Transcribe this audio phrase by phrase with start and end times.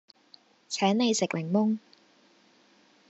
[0.67, 1.77] 請你食檸檬